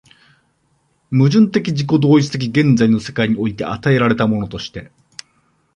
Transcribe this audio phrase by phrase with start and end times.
[1.11, 4.91] 矛盾的自己同一的現在の世界において与えられたものとして、